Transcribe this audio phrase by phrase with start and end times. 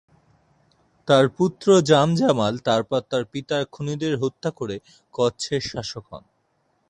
[1.07, 4.75] তার পুত্র জাম জামাল তারপরে তাঁর পিতার খুনিদের হত্যা করে
[5.13, 6.23] কচ্ছের শাসক হন।